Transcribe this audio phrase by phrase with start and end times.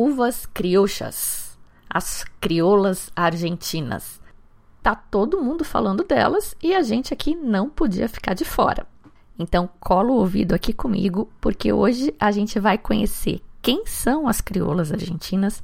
[0.00, 1.58] uvas criochas,
[1.88, 4.18] as crioulas argentinas.
[4.82, 8.86] Tá todo mundo falando delas e a gente aqui não podia ficar de fora.
[9.38, 14.40] Então cola o ouvido aqui comigo, porque hoje a gente vai conhecer quem são as
[14.40, 15.62] crioulas argentinas,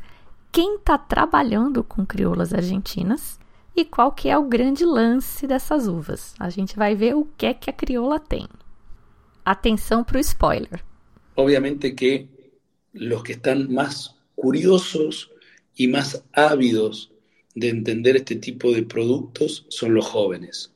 [0.52, 3.40] quem está trabalhando com crioulas argentinas
[3.74, 6.34] e qual que é o grande lance dessas uvas.
[6.38, 8.46] A gente vai ver o que é que a crioula tem.
[9.42, 10.84] Atenção para o spoiler.
[11.36, 12.28] Obviamente que
[12.92, 15.32] los que están más curiosos
[15.74, 17.10] y más ávidos
[17.56, 20.72] de entender este tipo de productos son los jóvenes,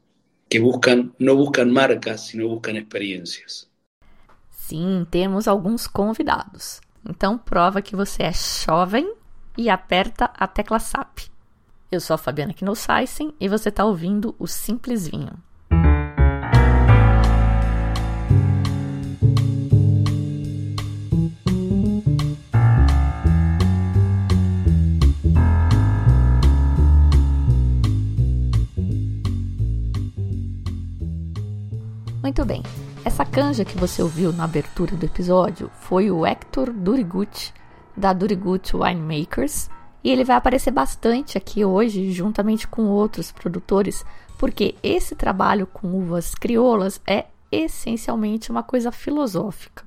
[0.48, 3.70] que buscan, no buscan marcas, sino buscan experiencias.
[4.50, 6.80] Sim, temos alguns convidados.
[7.08, 9.12] Então prova que você é jovem
[9.56, 11.30] e aperta a tecla SAP.
[11.90, 15.42] Eu sou a Fabiana Knossaisen e você está ouvindo o Simples Vinho.
[32.22, 32.62] Muito bem.
[33.02, 37.54] Essa canja que você ouviu na abertura do episódio foi o Hector Duriguti,
[37.96, 39.70] da Duriguti Winemakers,
[40.04, 44.04] e ele vai aparecer bastante aqui hoje, juntamente com outros produtores,
[44.38, 49.82] porque esse trabalho com uvas crioulas é essencialmente uma coisa filosófica.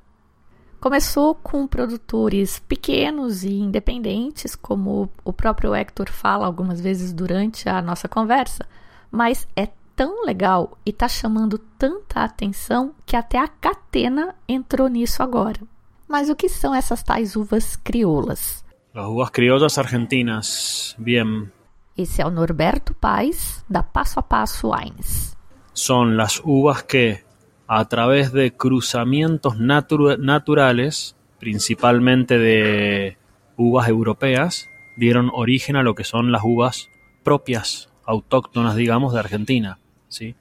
[0.82, 7.80] Começou com produtores pequenos e independentes, como o próprio Hector fala algumas vezes durante a
[7.82, 8.66] nossa conversa,
[9.12, 15.24] mas é tão legal e está chamando tanta atenção que até a Catena entrou nisso
[15.24, 15.60] agora.
[16.08, 18.64] Mas o que são essas tais uvas crioulas?
[18.94, 21.52] As uvas crioulas argentinas, bien.
[21.98, 25.36] Esse é o Norberto Paz, da Passo a Passo Wines.
[25.74, 27.24] Son las uvas que,
[27.68, 33.18] a través de cruzamientos natu naturales, principalmente de
[33.58, 36.90] uvas europeas, dieron origen a lo que son las uvas
[37.24, 39.80] propias, autóctonas, digamos, de Argentina.
[40.14, 40.36] ¿Sí?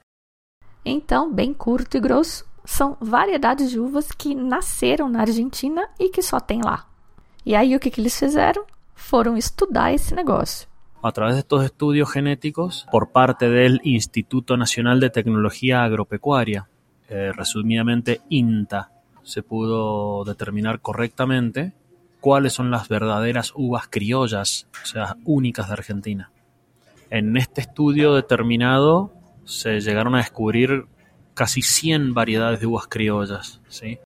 [0.85, 6.21] Então, bem curto e grosso, são variedades de uvas que nasceram na Argentina e que
[6.21, 6.87] só tem lá.
[7.45, 8.65] E aí o que, que eles fizeram?
[8.95, 10.67] Foram estudar esse negócio.
[11.01, 16.69] A través de estos estudios genéticos por parte del Instituto Nacional de Tecnología Agropecuaria,
[17.09, 18.89] eh, resumidamente INTA,
[19.23, 21.73] se pudo determinar correctamente
[22.21, 26.31] cuáles son las verdaderas uvas criollas, o sea, únicas de Argentina.
[27.09, 29.11] En este estudio determinado
[29.45, 30.85] se llegaron a descubrir
[31.33, 33.99] casi 100 variedades de uvas criollas, ¿sí?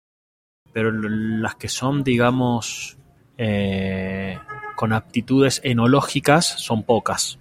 [0.73, 2.97] Pero las que son, digamos,
[3.37, 4.39] eh,
[4.75, 7.39] con aptitudes enológicas son pocas.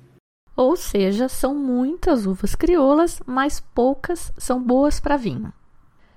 [0.56, 5.52] Ou seja, são muitas uvas crioulas, mas poucas são boas para vinho.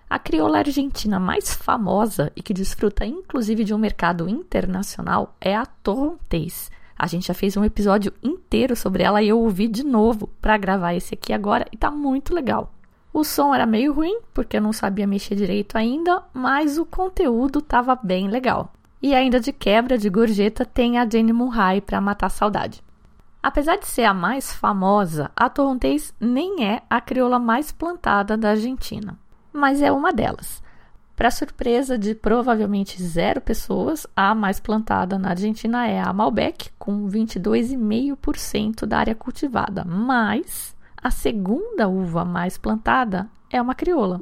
[0.09, 5.65] A crioula argentina mais famosa e que desfruta inclusive de um mercado internacional é a
[5.65, 6.71] Torrontés.
[6.99, 10.57] A gente já fez um episódio inteiro sobre ela e eu ouvi de novo para
[10.57, 12.73] gravar esse aqui agora e tá muito legal.
[13.13, 17.59] O som era meio ruim, porque eu não sabia mexer direito ainda, mas o conteúdo
[17.59, 18.73] estava bem legal.
[19.01, 22.83] E ainda de quebra de gorjeta tem a Jenny Murray para matar a saudade.
[23.41, 28.49] Apesar de ser a mais famosa, a Torrontés nem é a crioula mais plantada da
[28.49, 29.17] Argentina,
[29.53, 30.61] mas é uma delas.
[31.19, 37.09] Para surpresa de provavelmente zero pessoas, a mais plantada na Argentina é a Malbec, com
[37.09, 44.21] 22,5% da área cultivada, mas a segunda uva mais plantada é uma crioula.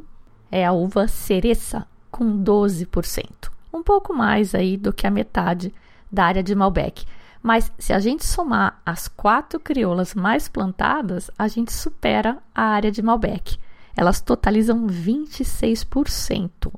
[0.51, 3.51] É a uva cereça, com 12%.
[3.71, 5.71] Um pouco mais aí do que a metade
[6.11, 7.05] da área de Malbec.
[7.43, 12.91] Mas se a gente somar as quatro crioulas mais plantadas, a gente supera a área
[12.91, 13.59] de Malbec.
[13.95, 16.71] Elas totalizam 26%.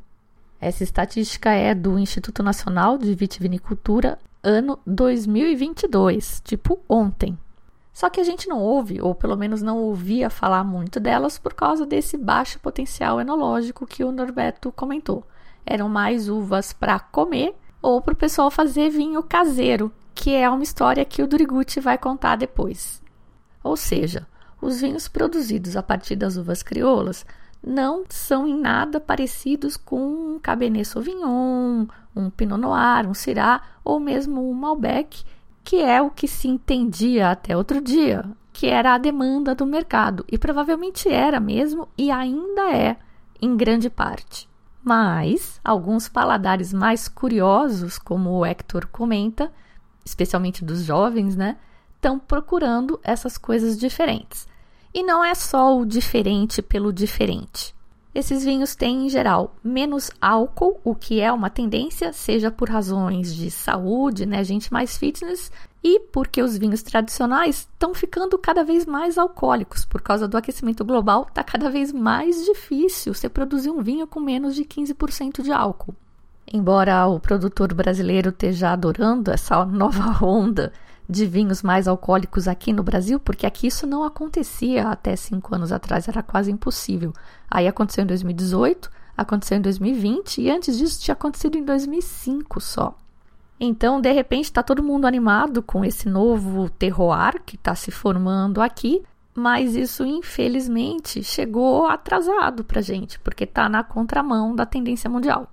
[0.62, 7.38] Essa estatística é do Instituto Nacional de Vitivinicultura, ano 2022, tipo ontem.
[7.94, 11.54] Só que a gente não ouve, ou pelo menos não ouvia falar muito delas por
[11.54, 15.24] causa desse baixo potencial enológico que o Norberto comentou.
[15.66, 20.64] Eram mais uvas para comer ou para o pessoal fazer vinho caseiro, que é uma
[20.64, 23.02] história que o Duriguti vai contar depois.
[23.64, 24.28] Ou seja,
[24.62, 27.26] os vinhos produzidos a partir das uvas crioulas
[27.62, 31.86] não são em nada parecidos com um Cabernet Sauvignon,
[32.16, 35.24] um Pinot Noir, um Syrah ou mesmo um Malbec
[35.70, 40.26] que é o que se entendia até outro dia, que era a demanda do mercado,
[40.28, 42.98] e provavelmente era mesmo e ainda é
[43.40, 44.50] em grande parte.
[44.84, 49.52] Mas alguns paladares mais curiosos, como o Hector comenta,
[50.04, 51.58] especialmente dos jovens, né,
[51.96, 54.48] estão procurando essas coisas diferentes.
[54.94, 57.76] E não é só o diferente pelo diferente.
[58.14, 63.34] Esses vinhos têm, em geral, menos álcool, o que é uma tendência, seja por razões
[63.36, 65.52] de saúde, né, gente mais fitness,
[65.84, 69.86] e porque os vinhos tradicionais estão ficando cada vez mais alcoólicos.
[69.86, 74.20] Por causa do aquecimento global, está cada vez mais difícil você produzir um vinho com
[74.20, 75.96] menos de 15% de álcool.
[76.52, 80.74] Embora o produtor brasileiro esteja adorando essa nova onda
[81.10, 85.72] de vinhos mais alcoólicos aqui no Brasil, porque aqui isso não acontecia até cinco anos
[85.72, 87.12] atrás, era quase impossível.
[87.50, 92.96] Aí aconteceu em 2018, aconteceu em 2020 e antes disso tinha acontecido em 2005 só.
[93.60, 98.62] Então, de repente, está todo mundo animado com esse novo terroir que está se formando
[98.62, 99.02] aqui,
[99.34, 105.52] mas isso, infelizmente, chegou atrasado para gente, porque está na contramão da tendência mundial.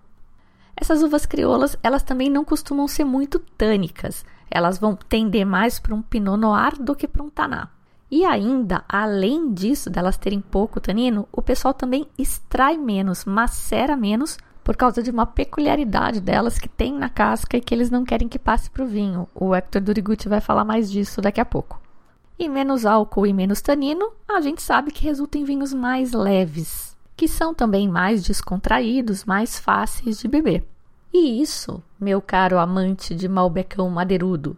[0.77, 4.25] Essas uvas crioulas, elas também não costumam ser muito tânicas.
[4.51, 7.69] Elas vão tender mais para um Pinot Noir do que para um Taná.
[8.11, 14.39] E ainda, além disso, delas terem pouco tanino, o pessoal também extrai menos, macera menos
[14.63, 18.29] por causa de uma peculiaridade delas que tem na casca e que eles não querem
[18.29, 19.29] que passe para o vinho.
[19.35, 21.81] O Hector Duriguti vai falar mais disso daqui a pouco.
[22.39, 26.97] E menos álcool e menos tanino, a gente sabe que resulta em vinhos mais leves,
[27.17, 30.67] que são também mais descontraídos, mais fáceis de beber.
[31.19, 34.55] E isso, meu caro amante de malbecão madeirudo,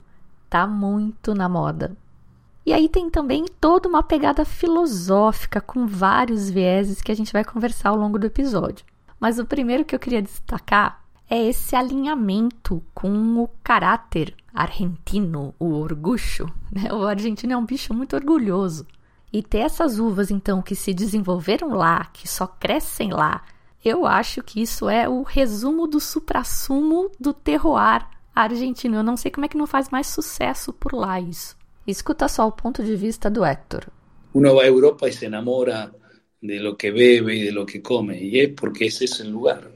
[0.51, 1.97] tá muito na moda.
[2.67, 7.45] E aí tem também toda uma pegada filosófica com vários vieses que a gente vai
[7.45, 8.85] conversar ao longo do episódio.
[9.21, 11.01] Mas o primeiro que eu queria destacar
[11.31, 16.53] é esse alinhamento com o caráter argentino, o orgulho.
[16.73, 16.93] Né?
[16.93, 18.85] O argentino é um bicho muito orgulhoso.
[19.33, 23.43] E ter essas uvas, então, que se desenvolveram lá, que só crescem lá,
[23.85, 28.97] eu acho que isso é o resumo do suprassumo do terroir argentino.
[28.97, 31.57] Eu não sei como é que não faz mais sucesso por lá isso.
[31.87, 33.87] Escuta só o ponto de vista do Héctor.
[34.35, 35.91] Uno vai à Europa e se enamora
[36.41, 39.31] de lo que bebe y de lo que come, y es porque ese es el
[39.31, 39.71] lugar.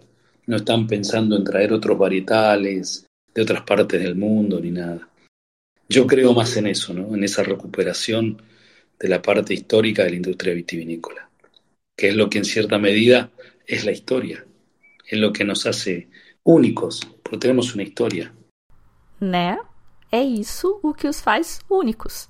[0.47, 5.09] No están pensando en traer otros varietales de otras partes del mundo ni nada.
[5.89, 7.15] Yo creo más en eso, ¿no?
[7.15, 8.41] en esa recuperación
[8.99, 11.29] de la parte histórica de la industria vitivinícola,
[11.97, 13.31] que es lo que en cierta medida
[13.67, 14.45] es la historia,
[15.07, 16.09] es lo que nos hace
[16.45, 18.33] únicos, porque tenemos una historia.
[19.21, 19.59] Né?
[20.11, 22.29] É isso o que os faz únicos.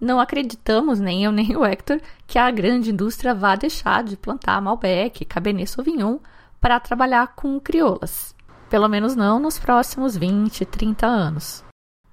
[0.00, 4.60] Não acreditamos, nem eu nem o Hector, que a grande indústria vá deixar de plantar
[4.60, 6.18] Malbec, Cabernet Sauvignon
[6.60, 8.34] para trabalhar com crioulas.
[8.68, 11.64] Pelo menos não nos próximos 20, 30 anos.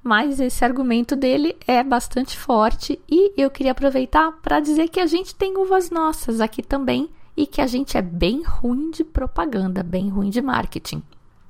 [0.04, 5.06] Mas esse argumento dele é bastante forte e eu queria aproveitar para dizer que a
[5.06, 7.10] gente tem uvas nossas aqui também
[7.40, 11.02] e que a gente é bem ruim de propaganda, bem ruim de marketing.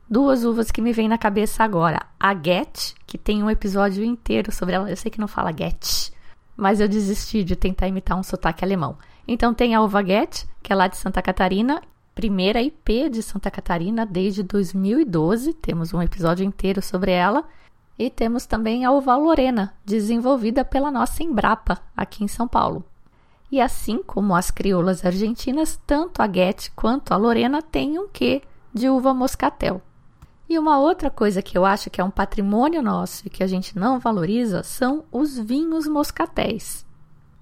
[0.08, 2.06] Duas uvas que me vêm na cabeça agora.
[2.20, 4.88] A Get, que tem um episódio inteiro sobre ela.
[4.88, 6.12] Eu sei que não fala Get,
[6.56, 9.00] mas eu desisti de tentar imitar um sotaque alemão.
[9.28, 11.82] Então tem a uva Get, que é lá de Santa Catarina,
[12.14, 15.56] primeira IP de Santa Catarina desde 2012.
[15.56, 17.46] Temos um episódio inteiro sobre ela.
[17.98, 22.86] E temos também a uva Lorena, desenvolvida pela nossa Embrapa, aqui em São Paulo.
[23.52, 28.42] E assim como as crioulas argentinas, tanto a Get quanto a Lorena têm um quê
[28.74, 29.82] de uva moscatel.
[30.48, 33.48] E uma outra coisa que eu acho que é um patrimônio nosso e que a
[33.48, 36.86] gente não valoriza são os vinhos moscatéis.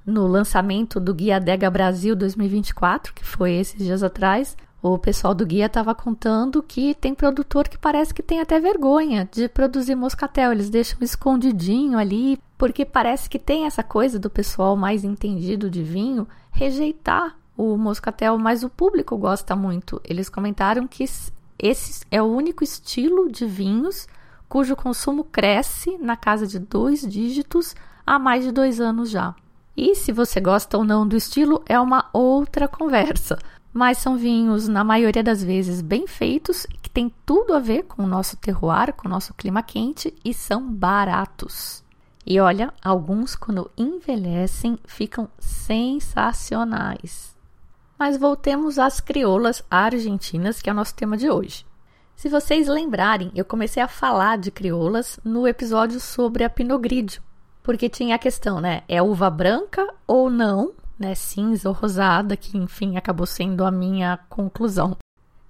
[0.06, 5.46] No lançamento do Guia Dega Brasil 2024, que foi esses dias atrás, o pessoal do
[5.46, 10.52] guia estava contando que tem produtor que parece que tem até vergonha de produzir moscatel.
[10.52, 15.82] Eles deixam escondidinho ali, porque parece que tem essa coisa do pessoal mais entendido de
[15.82, 20.00] vinho rejeitar o moscatel, mas o público gosta muito.
[20.04, 24.08] Eles comentaram que esse é o único estilo de vinhos
[24.48, 29.36] cujo consumo cresce na casa de dois dígitos há mais de dois anos já.
[29.76, 33.38] E se você gosta ou não do estilo é uma outra conversa.
[33.78, 38.04] Mas são vinhos, na maioria das vezes, bem feitos, que tem tudo a ver com
[38.04, 41.84] o nosso terroir, com o nosso clima quente e são baratos.
[42.26, 47.38] E olha, alguns, quando envelhecem, ficam sensacionais.
[48.00, 51.64] Mas voltemos às crioulas argentinas, que é o nosso tema de hoje.
[52.16, 57.22] Se vocês lembrarem, eu comecei a falar de crioulas no episódio sobre a Pinot Grigio,
[57.62, 58.82] porque tinha a questão, né?
[58.88, 61.16] É uva branca ou não, né?
[61.16, 64.98] Cinza ou rosada, que enfim acabou sendo a minha conclusão.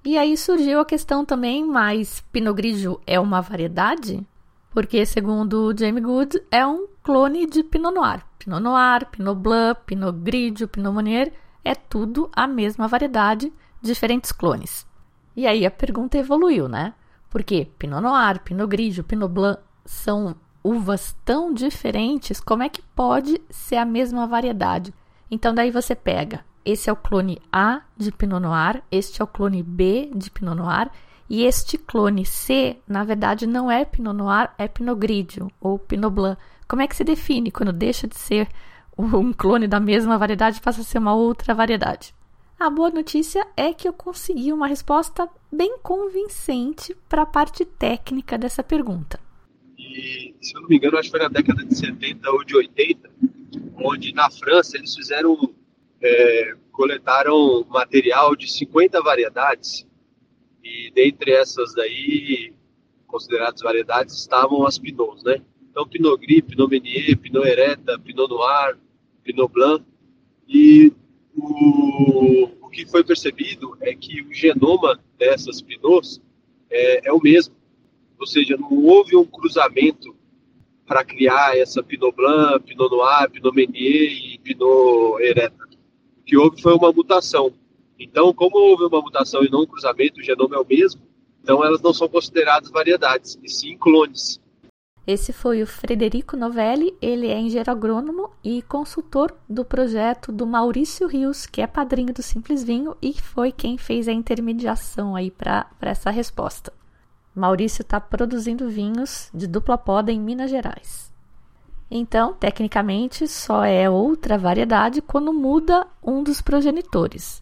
[0.04, 4.26] E aí surgiu a questão também, mas Pinot Grigio é uma variedade?
[4.72, 8.24] Porque, segundo Jamie Good, é um clone de Pinot Noir.
[8.40, 13.52] Pinot Noir, Pinot Blanc, Pinot Grigio, Pinot Meunier é tudo a mesma variedade,
[13.82, 14.88] diferentes clones.
[15.36, 16.94] E aí a pergunta evoluiu, né?
[17.30, 23.42] Porque Pinot Noir, Pinot Grigio, Pinot Blanc são uvas tão diferentes, como é que pode
[23.50, 24.94] ser a mesma variedade?
[25.30, 29.28] Então daí você pega esse é o clone A de Pinot Noir, este é o
[29.28, 30.92] clone B de Pinot Noir,
[31.30, 36.14] e este clone C, na verdade, não é Pinot Noir, é Pinot Grigio ou Pinot
[36.14, 36.38] Blanc.
[36.68, 38.50] Como é que se define quando deixa de ser
[38.98, 42.14] um clone da mesma variedade e passa a ser uma outra variedade?
[42.60, 48.38] A boa notícia é que eu consegui uma resposta bem convincente para a parte técnica
[48.38, 49.18] dessa pergunta.
[49.78, 52.58] E, se eu não me engano, acho que foi na década de 70 ou de
[52.58, 53.10] 80,
[53.80, 55.54] onde na França eles fizeram,
[56.02, 59.88] é, coletaram material de 50 variedades
[60.68, 62.54] e dentre essas daí,
[63.06, 65.42] consideradas variedades, estavam as Pinots, né?
[65.72, 68.78] Então, Pinot Gris, Pinot Meunier, Pinot Ereta, Pinot Noir,
[69.24, 69.86] Pinot Blanc.
[70.48, 70.92] E
[71.36, 76.22] o, o que foi percebido é que o genoma dessas Pinots
[76.70, 77.56] é, é o mesmo.
[78.20, 80.17] Ou seja, não houve um cruzamento
[80.88, 85.68] para criar essa Pinot Blanc, Pinot Noir, Pinot Meunier e Pinot Ereta.
[86.20, 87.54] O que houve foi uma mutação.
[88.00, 91.02] Então, como houve uma mutação e não um cruzamento, o genoma é o mesmo,
[91.44, 94.40] então elas não são consideradas variedades, e sim clones.
[95.06, 101.08] Esse foi o Frederico Novelli, ele é engenheiro agrônomo e consultor do projeto do Maurício
[101.08, 105.66] Rios, que é padrinho do Simples Vinho e foi quem fez a intermediação aí para
[105.82, 106.77] essa resposta.
[107.38, 111.14] Maurício está produzindo vinhos de dupla poda em Minas Gerais.
[111.90, 117.42] Então, tecnicamente, só é outra variedade quando muda um dos progenitores.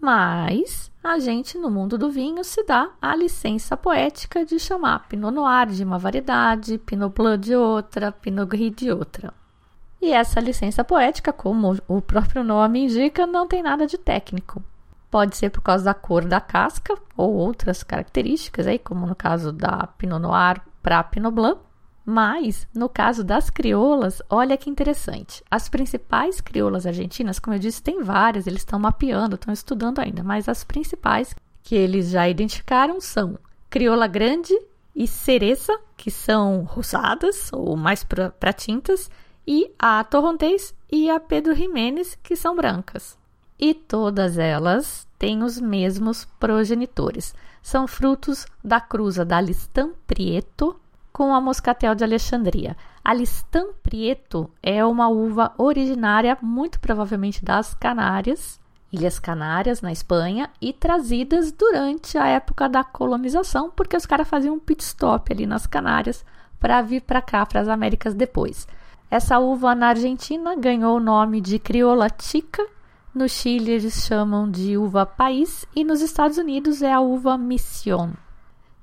[0.00, 5.32] Mas a gente, no mundo do vinho, se dá a licença poética de chamar Pinot
[5.32, 9.32] Noir de uma variedade, Pinot Blanc de outra, Pinot Gris de outra.
[10.00, 14.62] E essa licença poética, como o próprio nome indica, não tem nada de técnico.
[15.12, 19.52] Pode ser por causa da cor da casca ou outras características, aí, como no caso
[19.52, 21.60] da Pinot Noir para Pinot Blanc,
[22.02, 25.44] mas, no caso das crioulas, olha que interessante.
[25.50, 30.22] As principais crioulas argentinas, como eu disse, tem várias, eles estão mapeando, estão estudando ainda,
[30.22, 33.38] mas as principais que eles já identificaram são
[33.68, 34.58] crioula grande
[34.96, 39.10] e cereza, que são rosadas ou mais para tintas,
[39.46, 43.20] e a torrontés e a Pedro Jiménez, que são brancas.
[43.64, 47.32] E todas elas têm os mesmos progenitores.
[47.62, 50.74] São frutos da cruza da Listan Prieto
[51.12, 52.76] com a Moscatel de Alexandria.
[53.04, 58.58] A Listan Prieto é uma uva originária, muito provavelmente das Canárias,
[58.92, 64.56] Ilhas Canárias, na Espanha, e trazidas durante a época da colonização, porque os caras faziam
[64.56, 66.24] um pit stop ali nas Canárias
[66.58, 68.66] para vir para cá, para as Américas depois.
[69.08, 72.66] Essa uva na Argentina ganhou o nome de crioula chica,
[73.14, 78.10] no Chile eles chamam de uva país e nos Estados Unidos é a uva mission.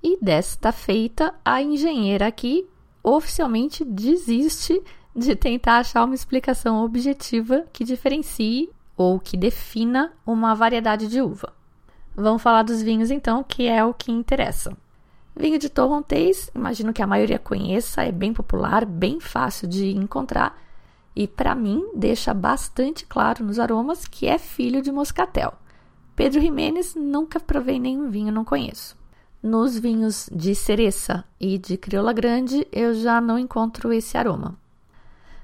[0.01, 2.67] E desta feita, a engenheira aqui
[3.03, 4.81] oficialmente desiste
[5.15, 11.53] de tentar achar uma explicação objetiva que diferencie ou que defina uma variedade de uva.
[12.15, 14.77] Vamos falar dos vinhos então, que é o que interessa.
[15.35, 20.57] Vinho de Torrontés, imagino que a maioria conheça, é bem popular, bem fácil de encontrar
[21.19, 25.51] e para mim deixa bastante claro nos aromas que é filho de moscatel.
[26.15, 28.97] Pedro Jiménez nunca provei nenhum vinho, não conheço.
[29.43, 34.57] Nos vinhos de cereça e de crioula grande, eu já não encontro esse aroma.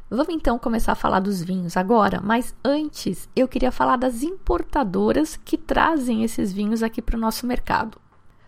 [0.10, 5.36] Vamos então começar a falar dos vinhos agora, mas antes eu queria falar das importadoras
[5.36, 7.98] que trazem esses vinhos aqui para o nosso mercado.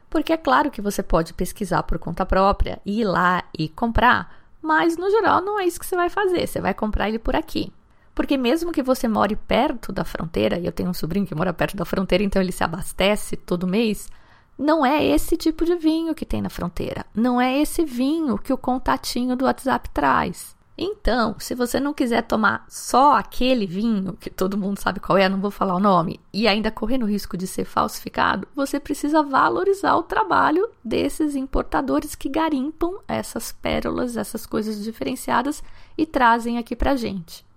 [0.10, 4.98] Porque é claro que você pode pesquisar por conta própria, ir lá e comprar, mas
[4.98, 7.72] no geral não é isso que você vai fazer, você vai comprar ele por aqui.
[8.14, 11.54] Porque mesmo que você more perto da fronteira, e eu tenho um sobrinho que mora
[11.54, 14.10] perto da fronteira, então ele se abastece todo mês,
[14.58, 17.06] não é esse tipo de vinho que tem na fronteira.
[17.14, 20.57] Não é esse vinho que o contatinho do WhatsApp traz.
[20.78, 25.28] Então, se você não quiser tomar só aquele vinho, que todo mundo sabe qual é,
[25.28, 29.24] não vou falar o nome, e ainda correndo o risco de ser falsificado, você precisa
[29.24, 35.64] valorizar o trabalho desses importadores que garimpam essas pérolas, essas coisas diferenciadas
[35.98, 37.48] e trazem aqui pra gente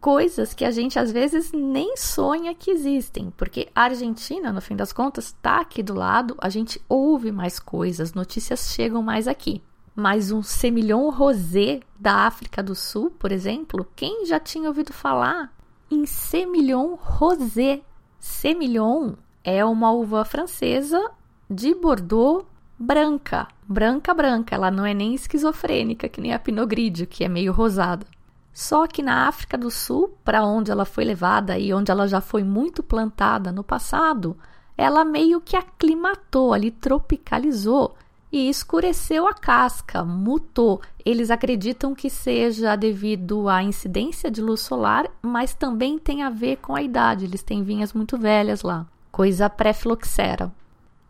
[0.00, 4.74] coisas que a gente às vezes nem sonha que existem, porque a Argentina, no fim
[4.74, 9.62] das contas, está aqui do lado, a gente ouve mais coisas, notícias chegam mais aqui.
[9.94, 15.52] Mas um semilhon rosé da África do Sul, por exemplo, quem já tinha ouvido falar
[15.90, 17.82] em semilhon rosé?
[18.18, 21.10] Semilhon é uma uva francesa
[21.48, 22.46] de Bordeaux
[22.78, 27.28] branca, branca branca, ela não é nem esquizofrênica que nem a Pinot Grigio, que é
[27.28, 28.06] meio rosada.
[28.52, 32.20] Só que na África do Sul, para onde ela foi levada e onde ela já
[32.20, 34.36] foi muito plantada no passado,
[34.76, 37.94] ela meio que aclimatou ali, tropicalizou
[38.32, 40.80] e escureceu a casca, mutou.
[41.04, 46.56] Eles acreditam que seja devido à incidência de luz solar, mas também tem a ver
[46.56, 47.24] com a idade.
[47.24, 50.52] Eles têm vinhas muito velhas lá, coisa pré-filoxera.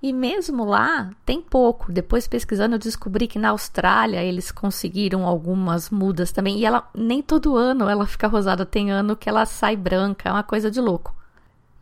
[0.02, 1.92] E mesmo lá tem pouco.
[1.92, 6.58] Depois pesquisando eu descobri que na Austrália eles conseguiram algumas mudas também.
[6.58, 10.32] E ela nem todo ano ela fica rosada, tem ano que ela sai branca, é
[10.32, 11.14] uma coisa de louco.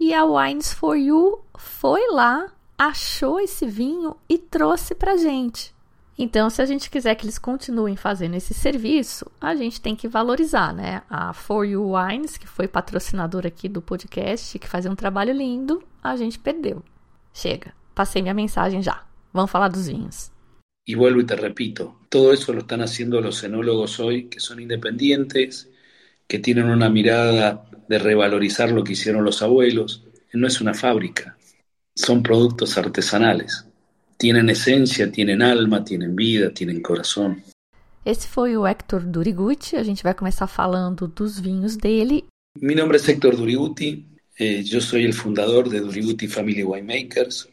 [0.01, 2.47] E a Wines for You foi lá
[2.79, 5.75] achou esse vinho e trouxe para gente.
[6.17, 10.09] Então, se a gente quiser que eles continuem fazendo esse serviço, a gente tem que
[10.09, 11.03] valorizar, né?
[11.11, 15.83] A For You Wines, que foi patrocinadora aqui do podcast, que fazia um trabalho lindo,
[16.03, 16.83] a gente perdeu.
[17.33, 19.05] Chega, passei minha mensagem já.
[19.33, 20.33] Vamos falar dos vinhos.
[20.85, 24.59] Y vuelvo y te repito, todo eso lo están haciendo los enólogos hoy, que son
[24.59, 25.69] independientes,
[26.27, 30.05] que tienen una mirada de revalorizar lo que hicieron los abuelos.
[30.33, 31.38] No es una fábrica,
[31.99, 33.65] son productos artesanales.
[34.17, 37.43] Tienen esencia, tienen alma, tienen vida, tienen corazón.
[38.05, 39.77] Esse foi o Hector Duriguti.
[39.77, 42.25] A gente vai começar falando dos vinhos dele.
[42.61, 44.07] Mi nombre es Héctor Duriguti.
[44.39, 47.49] Eh, yo soy el fundador de Duriguti Family Winemakers.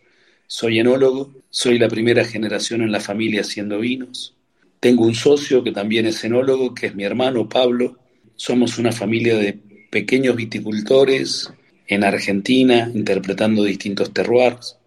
[0.48, 1.34] Soy enólogo.
[1.50, 4.36] Soy la primera generación en la familia haciendo vinos.
[4.80, 7.98] Tengo un socio que también es enólogo, que es mi hermano Pablo.
[8.36, 9.60] Somos una familia de
[9.90, 11.52] pequeños viticultores
[11.88, 14.78] em Argentina, interpretando distintos terroirs.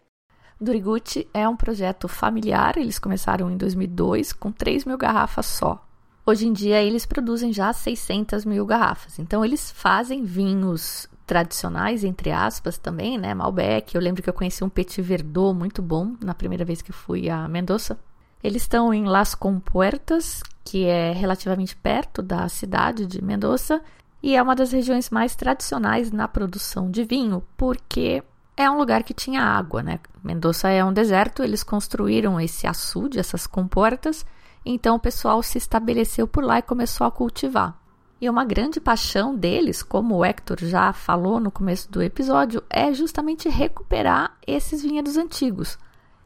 [0.60, 5.84] Duriguti é um projeto familiar, eles começaram em 2002 com 3 mil garrafas só.
[6.26, 12.30] Hoje em dia eles produzem já 600 mil garrafas, então eles fazem vinhos tradicionais, entre
[12.30, 13.34] aspas, também, né?
[13.34, 13.94] Malbec.
[13.94, 17.28] Eu lembro que eu conheci um Petit Verdot muito bom na primeira vez que fui
[17.28, 17.98] a Mendoza.
[18.42, 23.82] Eles estão em Las Compuertas, que é relativamente perto da cidade de Mendoza,
[24.22, 28.22] e é uma das regiões mais tradicionais na produção de vinho, porque
[28.56, 30.00] é um lugar que tinha água, né?
[30.22, 34.26] Mendoza é um deserto, eles construíram esse açude, essas comportas,
[34.64, 37.78] então o pessoal se estabeleceu por lá e começou a cultivar.
[38.20, 42.92] E uma grande paixão deles, como o Hector já falou no começo do episódio, é
[42.92, 45.78] justamente recuperar esses vinhedos antigos.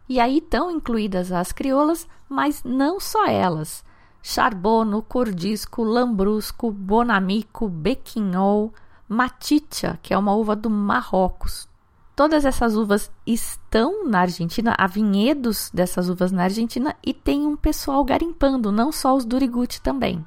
[0.08, 3.84] E aí estão incluídas as crioulas, mas não só elas.
[4.22, 8.72] Charbono, Cordisco, Lambrusco, Bonamico, Bequinhol,
[9.08, 11.68] Maticha, que é uma uva do Marrocos.
[12.14, 17.56] Todas essas uvas estão na Argentina, há vinhedos dessas uvas na Argentina e tem um
[17.56, 20.24] pessoal garimpando, não só os Duriguti também.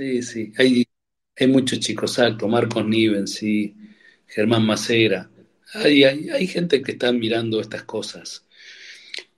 [0.00, 0.52] Sim, sim.
[0.58, 0.86] Hay,
[1.40, 3.74] hay muchos chicos altos, Marcos Nivens y
[4.26, 5.30] Germán Macera.
[5.74, 8.44] Hay, hay, hay gente que está mirando estas cosas.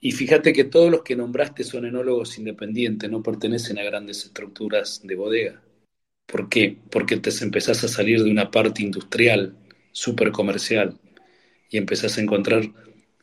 [0.00, 5.02] Y fíjate que todos los que nombraste son enólogos independientes, no pertenecen a grandes estructuras
[5.04, 5.62] de bodega.
[6.26, 6.78] ¿Por qué?
[6.90, 9.54] Porque te empezás a salir de una parte industrial,
[9.92, 10.98] súper comercial,
[11.68, 12.62] y empezás a encontrar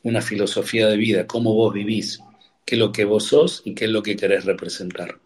[0.03, 2.19] una filosofía de vida, cómo vos vivís,
[2.63, 5.19] qué es lo que vos sos y qué es lo que querés representar.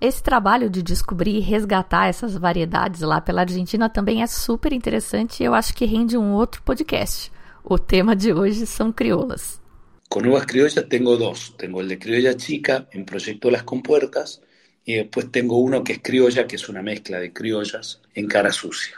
[0.00, 5.42] Esse trabalho de descobrir e resgatar essas variedades lá pela Argentina também é super interessante
[5.42, 7.32] e eu acho que rende um outro podcast.
[7.64, 9.65] O tema de hoje são crioulas.
[10.08, 11.56] Con uvas criollas tengo dos.
[11.56, 14.40] Tengo el de criolla chica en Proyecto Las Compuertas
[14.84, 18.52] y después tengo uno que es criolla, que es una mezcla de criollas en cara
[18.52, 18.96] sucia.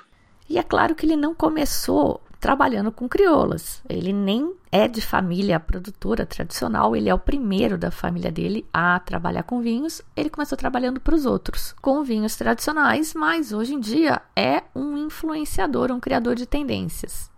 [0.48, 3.82] E é claro que ele não começou trabalhando com crioulas.
[3.88, 8.98] Ele nem é de família produtora tradicional, ele é o primeiro da família dele a
[9.00, 10.02] trabalhar com vinhos.
[10.16, 14.96] Ele começou trabalhando para os outros com vinhos tradicionais, mas hoje em dia é um
[14.96, 17.30] influenciador, um criador de tendências.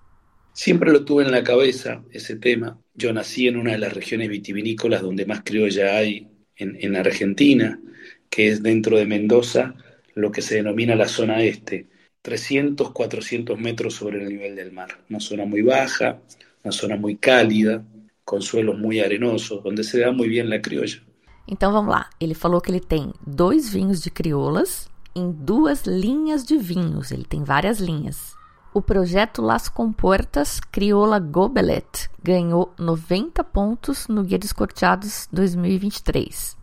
[0.52, 2.78] Siempre lo tuve en la cabeza ese tema.
[2.94, 7.80] Yo nací en una de las regiones vitivinícolas donde más criolla hay en, en Argentina,
[8.28, 9.74] que es dentro de Mendoza,
[10.14, 11.88] lo que se denomina la zona este,
[12.22, 14.98] 300, 400 metros sobre el nivel del mar.
[15.08, 16.20] Una zona muy baja,
[16.62, 17.84] una zona muy cálida,
[18.30, 21.02] com suelos muy arenosos, onde se dá muito bem a criolla.
[21.48, 22.08] Então vamos lá.
[22.20, 27.10] Ele falou que ele tem dois vinhos de crioulas em duas linhas de vinhos.
[27.10, 28.39] Ele tem várias linhas.
[28.72, 36.56] O projeto Las Comportas Crioula Gobelet ganhou 90 pontos no Guia dos Corteados 2023.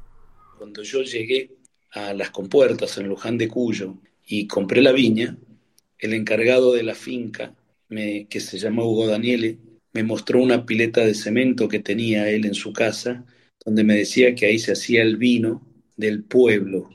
[0.57, 1.57] Quando eu cheguei
[1.93, 3.97] a Las Compuertas, em Luján de Cuyo,
[4.31, 5.37] e comprei a viña,
[6.01, 7.53] o encargado de la finca,
[8.29, 9.59] que se chama Hugo Daniele,
[9.93, 13.25] me mostrou uma pileta de cemento que tinha ele em sua casa,
[13.65, 15.61] onde me decía que aí se hacía el vino
[15.97, 16.89] del pueblo.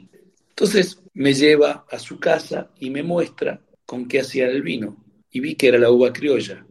[0.48, 5.02] Entonces me lleva a su casa y me muestra con qué hacía el vino
[5.33, 6.64] y vi que era la uva criolla.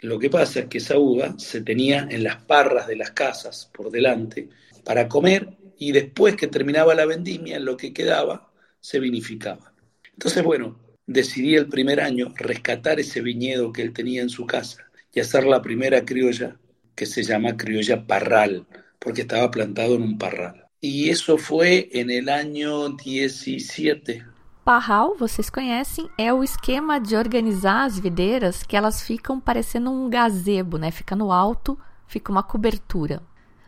[0.00, 3.70] Lo que pasa es que esa uva se tenía en las parras de las casas
[3.72, 4.48] por delante
[4.84, 5.48] para comer
[5.78, 8.50] y después que terminaba la vendimia, lo que quedaba
[8.80, 9.72] se vinificaba.
[10.12, 14.86] Entonces, bueno, decidí el primer año rescatar ese viñedo que él tenía en su casa
[15.12, 16.56] y hacer la primera criolla
[16.94, 18.66] que se llama criolla parral,
[18.98, 20.66] porque estaba plantado en un parral.
[20.80, 24.24] Y eso fue en el año 17.
[24.66, 30.10] Parral, vocês conhecem, é o esquema de organizar as videiras que elas ficam parecendo um
[30.10, 30.90] gazebo, né?
[30.90, 33.22] Fica no alto, fica uma cobertura.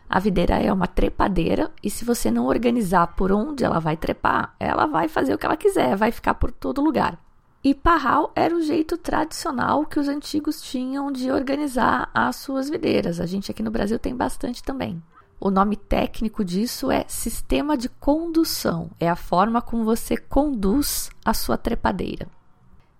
[0.09, 4.53] A videira é uma trepadeira e se você não organizar por onde ela vai trepar,
[4.59, 7.17] ela vai fazer o que ela quiser, vai ficar por todo lugar.
[7.63, 13.21] E parral era o jeito tradicional que os antigos tinham de organizar as suas videiras.
[13.21, 15.01] A gente aqui no Brasil tem bastante também.
[15.39, 18.91] O nome técnico disso é sistema de condução.
[18.99, 22.27] É a forma como você conduz a sua trepadeira.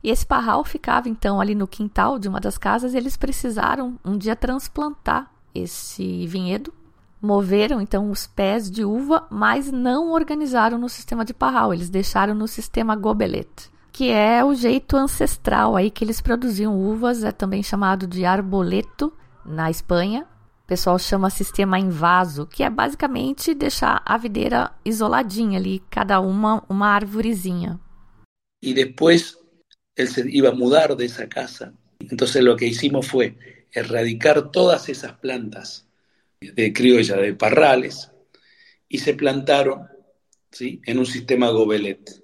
[0.01, 4.17] E esse parral ficava então ali no quintal de uma das casas eles precisaram um
[4.17, 6.73] dia transplantar esse vinhedo.
[7.21, 12.33] Moveram então os pés de uva, mas não organizaram no sistema de parral, eles deixaram
[12.33, 17.61] no sistema gobelet, que é o jeito ancestral aí que eles produziam uvas, é também
[17.61, 19.11] chamado de arboleto
[19.45, 20.25] na Espanha,
[20.69, 26.63] pessoal chama sistema em vaso, que é basicamente deixar a videira isoladinha ali, cada uma
[26.69, 27.79] uma árvorezinha.
[28.61, 29.35] E depois
[29.97, 31.73] ele se mudar dessa casa.
[31.99, 33.35] Então, o que hicimos foi
[33.75, 35.87] erradicar todas essas plantas
[36.39, 38.11] de criolla, de parrales,
[38.87, 39.87] y se plantaron
[40.51, 40.81] ¿sí?
[40.85, 42.23] en un sistema gobelet.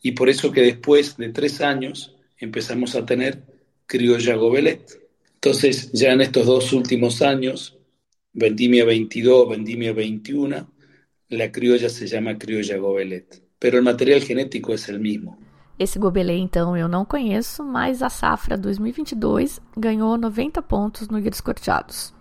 [0.00, 3.42] Y por eso que después de tres años empezamos a tener
[3.86, 5.03] criolla gobelet.
[5.44, 7.78] Entonces, ya en estos dos últimos años,
[8.32, 10.72] vendimia 22, vendimia 21,
[11.28, 15.38] la criolla se llama criolla gobelet, pero el material genético es el mismo.
[15.78, 21.28] Esse gobelê, então, eu não conheço, mas a safra 2022 ganhou 90 pontos no Guia
[21.28, 22.14] dos Corteados.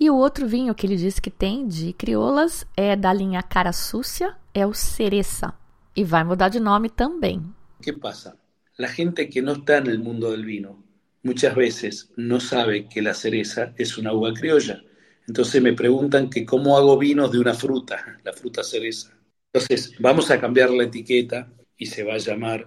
[0.00, 3.72] E o outro vinho que ele diz que tem de crioulas é da linha Cara
[3.72, 5.54] Súcia, é o Cereza.
[5.94, 7.38] E vai mudar de nome também.
[7.78, 8.36] O que passa?
[8.76, 10.83] A gente que não está no mundo do vinho
[11.24, 14.80] muitas vezes não sabe que a cereza é uma uva criolla.
[15.28, 19.10] Então me perguntam que como hago vinos de uma fruta, a fruta cereza.
[19.48, 19.66] Então
[20.00, 22.64] vamos a cambiar a etiqueta e se vai chamar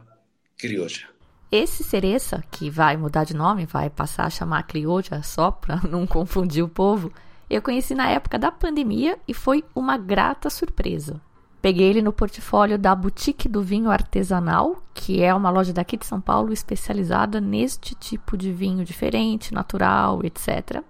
[0.58, 1.16] criolla.
[1.52, 6.08] Esse cereza, que vai mudar de nome, vai passar a chamar criolla só para não
[6.08, 7.14] confundir o povo,
[7.50, 11.22] eu conheci na época da pandemia e foi uma grata surpresa.
[11.62, 16.06] Peguei ele no portfólio da Boutique do Vinho Artesanal, que é uma loja daqui de
[16.06, 20.84] São Paulo especializada neste tipo de vinho diferente, natural, etc.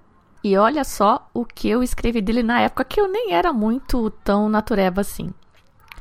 [0.43, 4.09] E olha só o que eu escrevi dele na época que eu nem era muito
[4.23, 5.33] tão natureba assim.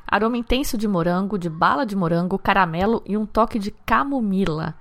[0.06, 4.74] Aroma intenso de morango, de bala de morango, caramelo e um toque de camomila.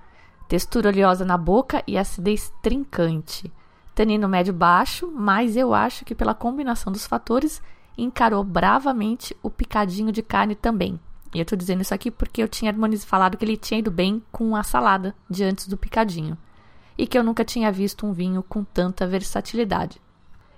[0.48, 3.52] Textura oleosa na boca e acidez trincante.
[3.94, 7.60] Tanino médio baixo, mas eu acho que pela combinação dos fatores
[7.96, 10.98] encarou bravamente o picadinho de carne também.
[11.34, 12.74] E eu tô dizendo isso aqui porque eu tinha
[13.06, 16.36] falado que ele tinha ido bem com a salada de antes do picadinho.
[16.96, 20.00] E que eu nunca tinha visto um vinho com tanta versatilidade.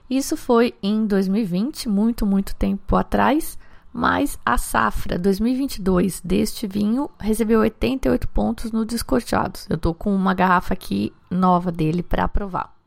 [0.09, 3.59] Isso foi em 2020, muito, muito tempo atrás
[3.93, 9.67] mas a safra 2022 deste vinho recebeu 88 pontos no Descorteados.
[9.69, 12.78] Eu tô com uma garrafa aqui nova dele para provar.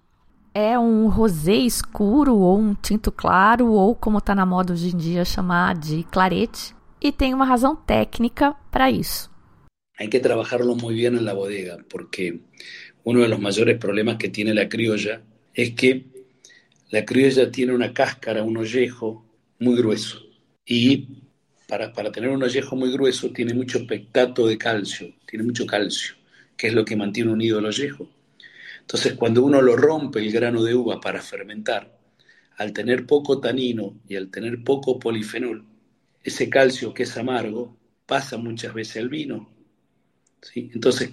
[0.54, 4.98] É um rosé escuro ou um tinto claro ou como está na moda hoje em
[4.98, 9.32] dia chamar de clarete e tem uma razão técnica para isso.
[9.98, 12.42] Hay que trabajarlo muy bien en la bodega porque
[13.06, 15.22] uno de los mayores problemas que tiene la criolla
[15.54, 16.06] es que
[16.90, 19.26] la criolla tiene una cáscara, un ollejo
[19.60, 20.32] muy grueso.
[20.66, 21.08] y
[21.68, 26.16] para, para, tener un ollejo muy grueso tiene mucho pectato de calcio, tiene mucho calcio,
[26.58, 28.10] que es lo que mantiene unido el ollejo.
[28.82, 31.98] Entonces, cuando uno lo rompe el grano de uva para fermentar,
[32.58, 35.66] al tener poco tanino y al tener poco polifenol,
[36.24, 39.50] ese calcio que es amargo pasa muchas veces al vino.
[40.56, 41.10] Entonces,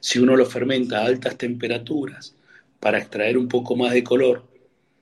[0.00, 2.36] si uno lo fermenta a altas temperaturas
[2.78, 4.46] para extraer un poco más de color,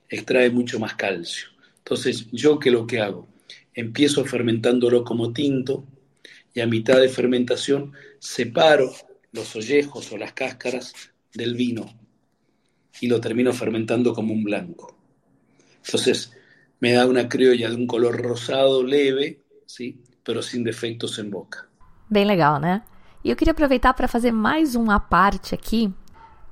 [0.08, 1.48] extrae mucho más calcio.
[1.78, 3.28] Entonces, yo que lo que hago,
[3.74, 5.84] empiezo fermentándolo como tinto
[6.54, 8.92] y a mitad de fermentación separo
[9.32, 10.92] los ollejos o las cáscaras
[11.32, 11.99] del vino
[13.00, 14.96] y lo termino fermentando como un blanco.
[15.84, 16.32] Entonces
[16.80, 20.00] me da una criolla de un color rosado leve, ¿sí?
[20.22, 21.66] pero sin defectos en boca.
[22.08, 22.82] Bem legal, né?
[23.24, 25.92] E eu queria aproveitar para fazer mais uma parte aqui,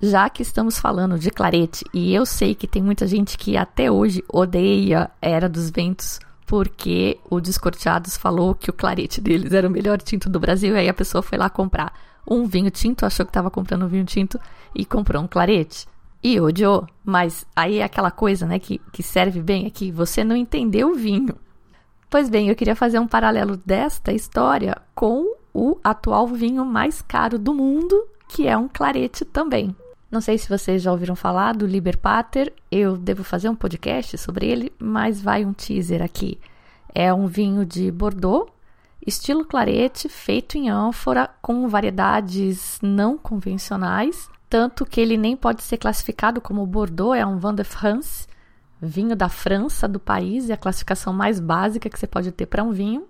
[0.01, 3.91] já que estamos falando de clarete, e eu sei que tem muita gente que até
[3.91, 9.71] hoje odeia Era dos Ventos porque o Descorteados falou que o clarete deles era o
[9.71, 11.93] melhor tinto do Brasil, e aí a pessoa foi lá comprar
[12.27, 14.41] um vinho tinto, achou que estava comprando um vinho tinto
[14.75, 15.87] e comprou um clarete.
[16.23, 20.37] E odiou, mas aí é aquela coisa, né, que, que serve bem aqui, você não
[20.37, 21.37] entendeu o vinho.
[22.11, 27.39] Pois bem, eu queria fazer um paralelo desta história com o atual vinho mais caro
[27.39, 29.77] do mundo, que é um clarete também.
[30.11, 34.17] Não sei se vocês já ouviram falar do Liber Pater, eu devo fazer um podcast
[34.17, 36.39] sobre ele, mas vai um teaser aqui.
[36.95, 38.51] É um vinho de Bordeaux,
[39.07, 45.77] estilo clarete, feito em ânfora, com variedades não convencionais, tanto que ele nem pode ser
[45.77, 48.27] classificado como Bordeaux, é um Vin de France,
[48.81, 52.63] vinho da França, do país, é a classificação mais básica que você pode ter para
[52.63, 53.07] um vinho.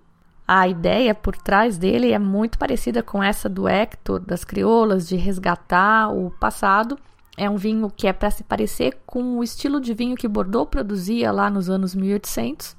[0.47, 5.15] A ideia por trás dele é muito parecida com essa do Hector, das crioulas, de
[5.15, 6.97] resgatar o passado.
[7.37, 10.67] É um vinho que é para se parecer com o estilo de vinho que Bordeaux
[10.69, 12.75] produzia lá nos anos 1800.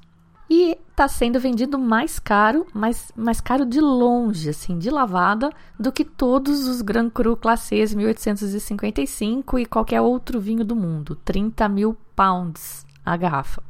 [0.53, 5.93] E está sendo vendido mais caro, mas mais caro de longe, assim, de lavada, do
[5.93, 11.15] que todos os Grand Cru Classés 1855 e qualquer outro vinho do mundo.
[11.23, 13.63] 30 mil pounds a garrafa.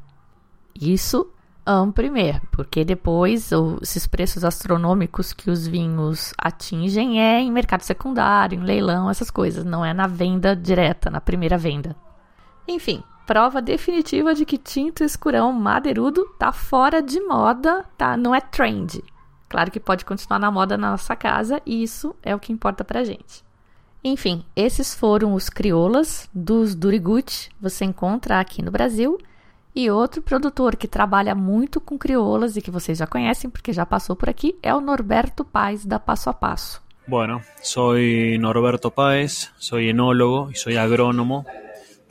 [0.73, 1.31] Isso
[1.67, 8.59] um primeiro, porque depois esses preços astronômicos que os vinhos atingem é em mercado secundário,
[8.59, 11.95] em leilão, essas coisas, não é na venda direta, na primeira venda.
[12.67, 18.17] Enfim, prova definitiva de que tinto escurão madeirudo tá fora de moda, tá?
[18.17, 19.01] Não é trend.
[19.47, 22.83] Claro que pode continuar na moda na nossa casa e isso é o que importa
[22.83, 23.41] pra gente.
[24.03, 29.17] Enfim, esses foram os criolas dos Duriguti, você encontra aqui no Brasil.
[29.73, 33.85] E outro produtor que trabalha muito com crioulas e que vocês já conhecem porque já
[33.85, 36.81] passou por aqui é o Norberto Paes da Passo a Passo.
[37.07, 41.45] Bueno, soy Norberto Páez, soy enólogo y soy agrónomo,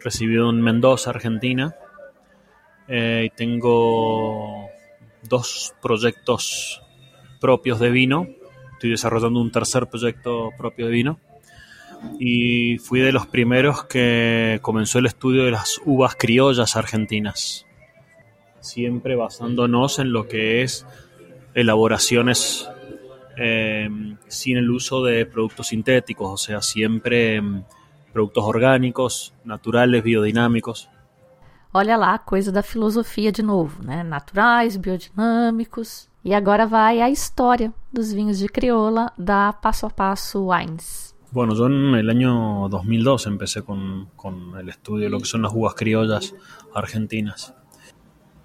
[0.03, 1.75] residido en Mendoza, Argentina,
[2.89, 4.69] eh, y tengo
[5.23, 6.83] dos proyectos
[7.41, 8.27] propios de vino.
[8.73, 11.21] Estoy desarrollando un tercer proyecto propio de vino.
[12.19, 17.67] Y fui de los primeros que comenzó el estudio de las uvas criollas argentinas,
[18.61, 20.87] siempre basándonos en lo que es
[21.53, 22.69] elaboraciones
[23.37, 23.89] eh,
[24.29, 27.43] sin el uso de productos sintéticos, o sea, siempre
[28.13, 30.89] productos orgânicos, naturales, biodinâmicos.
[31.73, 34.03] Olha lá a coisa da filosofia de novo, né?
[34.03, 36.09] Naturais, biodinâmicos.
[36.25, 41.15] E agora vai a história dos vinhos de crioula da Passo a Passo Wines.
[41.33, 45.43] Bueno, yo en el año 2002 empecé con, con, el estudio de lo que son
[45.43, 46.35] las uvas criollas
[46.75, 47.55] argentinas.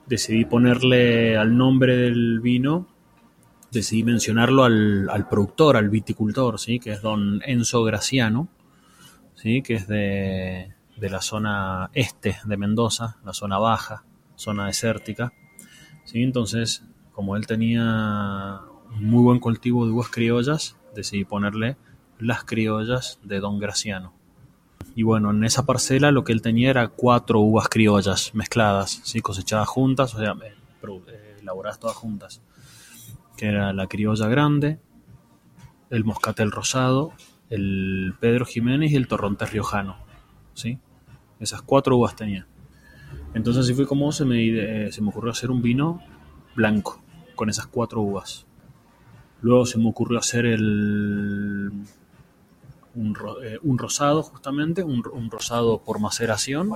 [0.05, 2.87] Decidí ponerle al nombre del vino,
[3.71, 6.79] decidí mencionarlo al, al productor, al viticultor, ¿sí?
[6.79, 8.49] que es don Enzo Graciano,
[9.35, 9.61] ¿sí?
[9.61, 14.03] que es de, de la zona este de Mendoza, la zona baja,
[14.35, 15.33] zona desértica.
[16.03, 16.23] ¿sí?
[16.23, 21.77] Entonces, como él tenía un muy buen cultivo de uvas criollas, decidí ponerle
[22.19, 24.13] las criollas de Don Graciano.
[24.95, 29.21] Y bueno, en esa parcela lo que él tenía era cuatro uvas criollas mezcladas, ¿sí?
[29.21, 30.53] cosechadas juntas, o sea, eh,
[31.07, 32.41] eh, elaboradas todas juntas.
[33.35, 34.79] Que era la criolla grande,
[35.89, 37.11] el moscatel rosado,
[37.49, 39.97] el Pedro Jiménez y el torrontés riojano.
[40.53, 40.79] ¿sí?
[41.39, 42.47] Esas cuatro uvas tenía.
[43.33, 46.01] Entonces así fue como se me, eh, se me ocurrió hacer un vino
[46.55, 47.01] blanco
[47.35, 48.45] con esas cuatro uvas.
[49.41, 51.71] Luego se me ocurrió hacer el,
[52.95, 56.71] un, eh, un rosado justamente, un, un, rosado por maceración.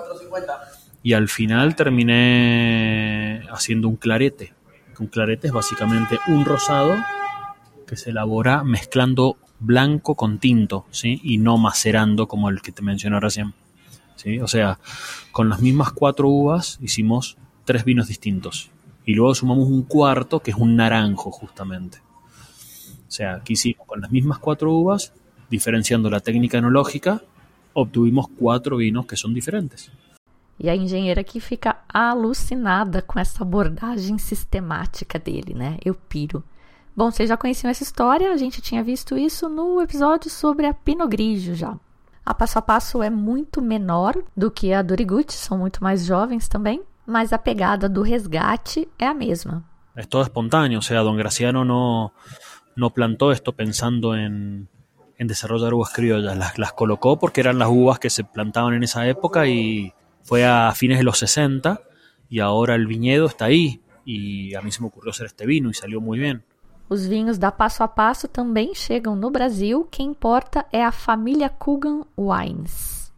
[1.01, 4.53] Y al final terminé haciendo un clarete.
[4.99, 6.93] Un clarete es básicamente un rosado
[7.88, 11.19] que se elabora mezclando blanco con tinto, ¿sí?
[11.24, 13.54] Y no macerando como el que te mencioné recién.
[14.15, 14.39] ¿sí?
[14.39, 14.80] O sea,
[15.32, 18.72] con las mismas cuatro uvas hicimos tres vinos distintos.
[19.06, 22.00] Y luego sumamos un cuarto que es un naranjo justamente.
[23.08, 25.13] O sea, aquí hicimos con las mismas cuatro uvas
[25.50, 27.24] diferenciando la técnica enológica,
[27.74, 29.91] obtuvimos quatro vinos que são diferentes.
[30.60, 35.78] E a engenheira aqui fica alucinada com essa abordagem sistemática dele, né?
[35.84, 36.43] Eu piro.
[37.00, 40.74] Bom, vocês já conheciam essa história, a gente tinha visto isso no episódio sobre a
[40.74, 41.80] Pinot Grigio já.
[42.26, 46.50] A passo a passo é muito menor do que a Doriguti, são muito mais jovens
[46.50, 49.64] também, mas a pegada do resgate é a mesma.
[49.96, 54.68] É todo espontâneo, ou seja, Don Graciano não, plantou esto pensando em
[55.18, 56.38] en desarrollar uvas criollas.
[56.38, 56.74] Las, las,
[57.18, 61.06] porque eran las uvas que se plantaban en esa época y fue a fines de
[61.06, 61.80] los 60
[62.30, 65.70] y ahora el viñedo está ahí y a mí se me ocurrió hacer este vino
[65.70, 66.44] y salió muy bien.
[66.89, 69.88] Os vinhos da Passo a Passo também chegam no Brasil.
[69.91, 73.12] Quem importa é a família Coogan Wines.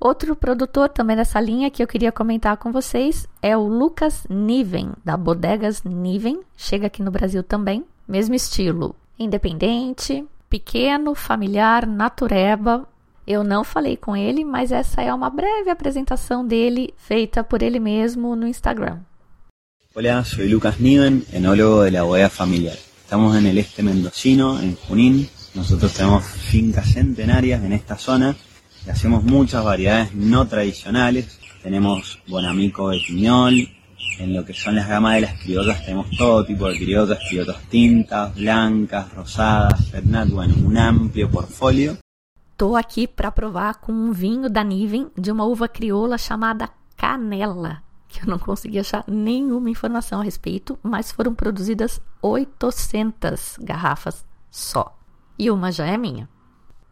[0.00, 4.90] Outro produtor também dessa linha que eu queria comentar com vocês é o Lucas Niven,
[5.04, 6.40] da Bodegas Niven.
[6.56, 7.84] Chega aqui no Brasil também.
[8.08, 12.84] Mesmo estilo, independente, pequeno, familiar, natureba.
[13.24, 17.78] Eu não falei com ele, mas essa é uma breve apresentação dele feita por ele
[17.78, 18.98] mesmo no Instagram.
[19.94, 22.91] Hola, soy Lucas Niven, enólogo de la bodega familiar.
[23.12, 25.28] Estamos en el este mendocino, en Junín.
[25.54, 28.34] Nosotros tenemos fincas centenarias en esta zona
[28.86, 31.38] y hacemos muchas variedades no tradicionales.
[31.62, 33.68] Tenemos Bonamico de Piñol,
[34.18, 37.58] en lo que son las gamas de las criollas tenemos todo tipo de criollas, criollas
[37.68, 41.98] tintas, blancas, rosadas, Fernat, un amplio portfolio.
[42.52, 47.82] Estou aqui para provar com um vinho da Niven de uma uva crioula chamada Canela,
[48.12, 54.96] que eu não consegui achar nenhuma informação a respeito, mas foram produzidas 800 garrafas só.
[55.38, 56.28] E uma já é minha.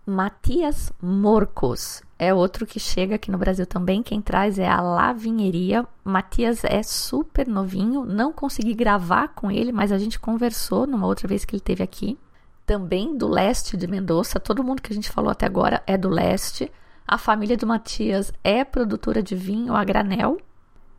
[0.06, 4.02] Matias Morcos é outro que chega aqui no Brasil também.
[4.02, 5.86] Quem traz é a Lavinheria.
[6.02, 11.28] Matias é super novinho, não consegui gravar com ele, mas a gente conversou numa outra
[11.28, 12.18] vez que ele esteve aqui.
[12.66, 14.40] Também do leste de Mendoza.
[14.40, 16.70] Todo mundo que a gente falou até agora é do leste.
[17.06, 20.38] A família do Matias é produtora de vinho a granel.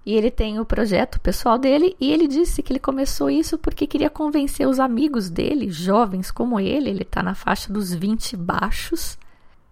[0.05, 3.85] E ele tem o projeto pessoal dele e ele disse que ele começou isso porque
[3.85, 9.17] queria convencer os amigos dele, jovens como ele, ele está na faixa dos 20 baixos,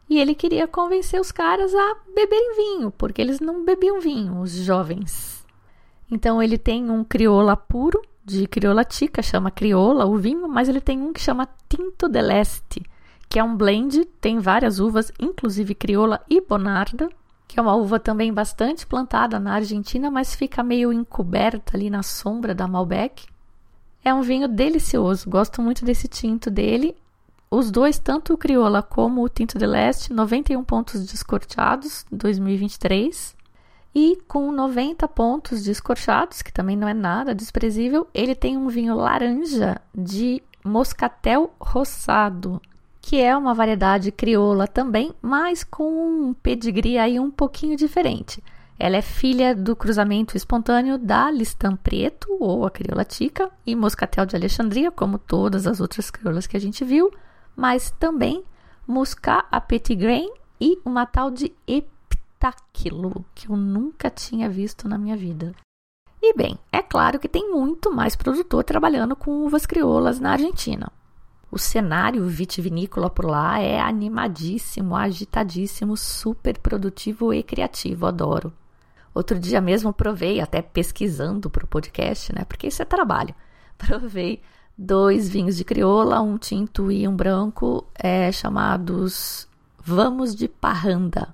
[0.08, 4.52] e ele queria convencer os caras a beberem vinho, porque eles não bebiam vinho, os
[4.52, 5.46] jovens.
[6.10, 10.82] Então ele tem um crioula puro, de crioula tica, chama crioula o vinho, mas ele
[10.82, 12.84] tem um que chama Tinto de Leste,
[13.28, 17.10] que é um blend, tem várias uvas, inclusive crioula e bonarda,
[17.50, 22.04] que é uma uva também bastante plantada na Argentina, mas fica meio encoberta ali na
[22.04, 23.26] sombra da Malbec.
[24.06, 26.96] É um vinho delicioso, gosto muito desse tinto dele.
[27.50, 33.36] Os dois, tanto o Crioula como o Tinto de Leste, 91 pontos descorteados 2023.
[33.96, 38.96] E com 90 pontos descorchados, que também não é nada desprezível, ele tem um vinho
[38.96, 42.62] laranja de moscatel roçado,
[43.10, 48.40] que é uma variedade crioula também, mas com um pedigree aí um pouquinho diferente.
[48.78, 54.28] Ela é filha do cruzamento espontâneo da Listan Preto, ou a crioula tica, e Moscatel
[54.28, 57.12] de Alexandria, como todas as outras crioulas que a gente viu,
[57.56, 58.44] mas também
[58.88, 65.00] Muscat a Petit Grain e uma tal de Heptáquilo, que eu nunca tinha visto na
[65.00, 65.56] minha vida.
[66.22, 70.92] E bem, é claro que tem muito mais produtor trabalhando com uvas crioulas na Argentina.
[71.52, 78.54] O cenário vitivinícola por lá é animadíssimo, agitadíssimo, super produtivo e criativo, adoro.
[79.14, 82.46] Outro dia mesmo provei, até pesquisando para o podcast, né?
[82.46, 83.34] Porque isso é trabalho.
[83.78, 84.42] Provei
[84.78, 91.34] dois vinhos de crioula, um tinto e um branco, é, chamados Vamos de Parranda.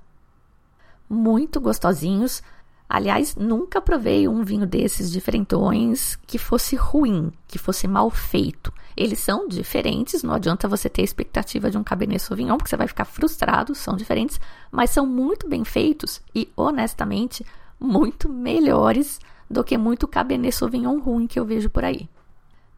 [1.10, 2.41] Muito gostosinhos.
[2.88, 8.71] Aliás, nunca provei um vinho desses diferentões que fosse ruim, que fosse mal feito.
[8.95, 12.88] Eles são diferentes, não adianta você ter expectativa de um Cabernet Sauvignon, porque você vai
[12.88, 14.39] ficar frustrado, são diferentes,
[14.71, 17.45] mas são muito bem feitos e, honestamente,
[17.80, 19.19] muito melhores
[19.50, 22.08] do que muito Cabernet Sauvignon ruim que eu vejo por aí.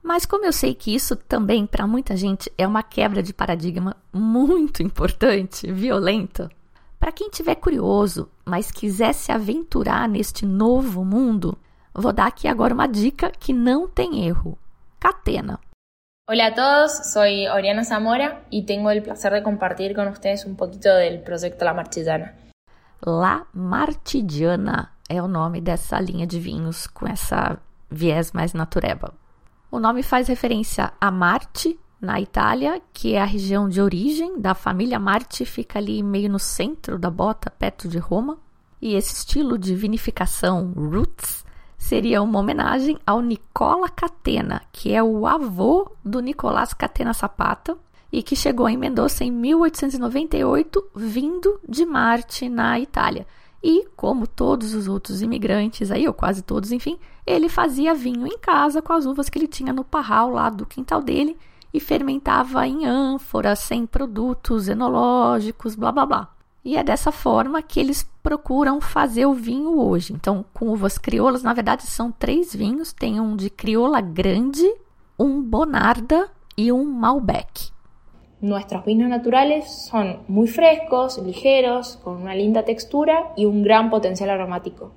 [0.02, 3.96] Mas como eu sei que isso também para muita gente é uma quebra de paradigma
[4.14, 6.50] muito importante, violenta,
[7.08, 11.58] para quem tiver curioso, mas quiser se aventurar neste novo mundo,
[11.94, 14.58] vou dar aqui agora uma dica que não tem erro.
[15.00, 15.58] Catena.
[16.30, 20.58] Hola a todos, soy Oriana Zamora y tengo el placer de compartir con ustedes un
[20.58, 22.36] poquito del proyecto La Marchillana.
[23.06, 27.58] La Martigiana é o nome dessa linha de vinhos com essa
[27.90, 29.14] viés mais natureba.
[29.72, 34.54] O nome faz referência a Marte, na Itália, que é a região de origem da
[34.54, 38.38] família Marte, fica ali meio no centro da bota, perto de Roma.
[38.82, 41.44] E esse estilo de vinificação roots
[41.78, 47.78] seria uma homenagem ao Nicola Catena, que é o avô do Nicolás Catena Zapata
[48.12, 53.26] e que chegou em Mendoza em 1898, vindo de Marte, na Itália.
[53.62, 58.38] E, como todos os outros imigrantes aí, ou quase todos, enfim, ele fazia vinho em
[58.38, 61.36] casa com as uvas que ele tinha no parral lá do quintal dele
[61.78, 66.34] e fermentava em ânforas, sem produtos enológicos, blá blá blá.
[66.66, 70.12] E é dessa forma que eles procuram fazer o vinho hoje.
[70.12, 74.66] Então, com uvas crioulas, na verdade, são três vinhos: tem um de crioula grande,
[75.18, 77.72] um bonarda e um malbec.
[78.42, 84.30] Nuestros vinos naturales son muy frescos, ligeros, con una linda textura y un gran potencial
[84.30, 84.92] aromático.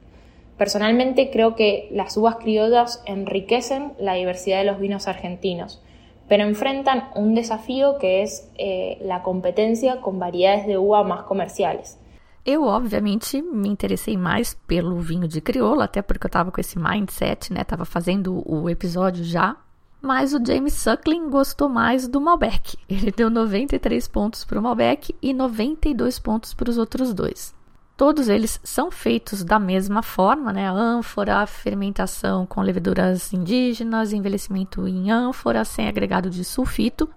[0.58, 5.82] Personalmente creo que las uvas criollas enriquecen la diversidad de los vinos argentinos
[6.30, 11.98] pero enfrentan un desafío que es eh, la competencia con variedades de uva más comerciales.
[12.44, 16.78] Eu, obviamente, me interessei mais pelo vinho de crioula, até porque eu estava com esse
[16.78, 17.62] mindset, né?
[17.84, 19.56] Fazendo o episódio já.
[20.00, 22.78] Mas o James Suckling gostou mais do Malbec.
[22.88, 27.52] Ele deu 93 pontos para o Malbec e 92 pontos para os outros dois.
[28.00, 30.66] Todos eles são feitos da mesma forma, né?
[30.70, 37.10] Ânfora, fermentação com leveduras indígenas, envelhecimento em ânfora sem agregado de sulfito.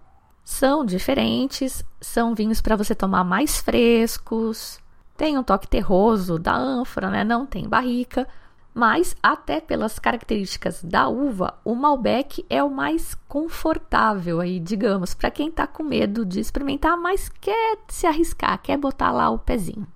[0.43, 4.77] São diferentes, são vinhos para você tomar mais frescos,
[5.15, 7.23] Tem um toque terroso da ânfora, né?
[7.23, 8.27] Não tem barrica,
[8.73, 15.31] mas até pelas características da uva, o Malbec é o mais confortável aí, digamos, para
[15.31, 19.87] quem está com medo de experimentar, mas quer se arriscar, quer botar lá o pezinho.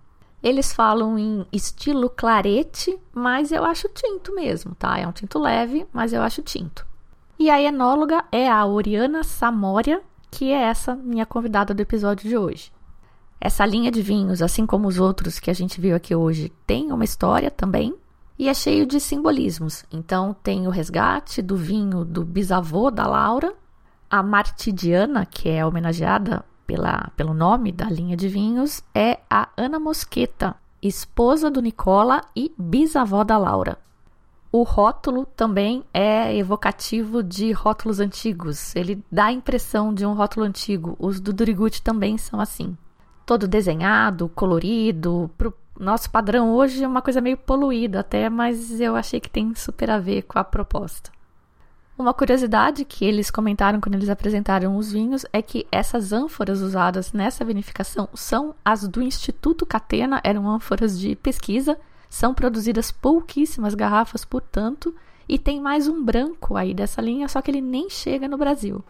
[0.42, 4.98] Eles falam em estilo clarete, mas eu acho tinto mesmo, tá?
[4.98, 6.86] É um tinto leve, mas eu acho tinto.
[7.40, 12.38] E a enóloga é a Oriana Samoria, que é essa minha convidada do episódio de
[12.38, 12.72] hoje.
[13.40, 16.92] Essa linha de vinhos, assim como os outros que a gente viu aqui hoje, tem
[16.92, 17.96] uma história também
[18.38, 19.86] e é cheio de simbolismos.
[19.92, 23.54] Então tem o resgate do vinho do bisavô da Laura,
[24.10, 29.80] a Martidiana, que é homenageada pela, pelo nome da linha de vinhos, é a Ana
[29.80, 33.80] Mosqueta, esposa do Nicola e bisavó da Laura.
[34.52, 38.76] O rótulo também é evocativo de rótulos antigos.
[38.76, 40.96] Ele dá a impressão de um rótulo antigo.
[41.00, 42.78] Os do Duriguti também são assim.
[43.26, 48.96] Todo desenhado, colorido, pro nosso padrão hoje é uma coisa meio poluída até, mas eu
[48.96, 51.12] achei que tem super a ver com a proposta.
[51.98, 57.12] Uma curiosidade que eles comentaram quando eles apresentaram os vinhos é que essas ânforas usadas
[57.12, 61.76] nessa vinificação são as do Instituto Catena, eram ânforas de pesquisa,
[62.08, 64.94] são produzidas pouquíssimas garrafas, portanto,
[65.28, 68.86] e tem mais um branco aí dessa linha, só que ele nem chega no Brasil.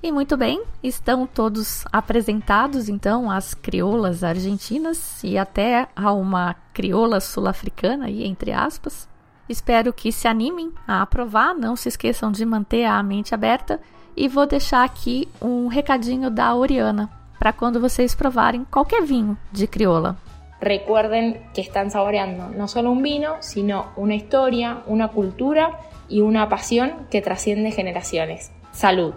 [0.00, 7.18] E muito bem, estão todos apresentados então as crioulas argentinas e até a uma crioula
[7.18, 9.09] sul-africana aí entre aspas.
[9.50, 13.80] Espero que se animem a aprovar, não se esqueçam de manter a mente aberta
[14.16, 19.66] e vou deixar aqui um recadinho da Oriana para quando vocês provarem qualquer vinho de
[19.66, 20.16] crioula.
[20.60, 26.48] Recuerden que están saboreando no solo un vino, sino una historia, una cultura y una
[26.48, 28.52] pasión que trasciende generaciones.
[28.70, 29.14] Salud.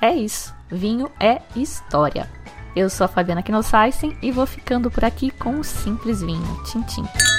[0.00, 0.54] É isso.
[0.70, 2.30] Vinho é história.
[2.74, 6.62] Eu sou a Fabiana Knossaisen e vou ficando por aqui com o Simples Vinho.
[6.64, 7.33] Tchim, tchim.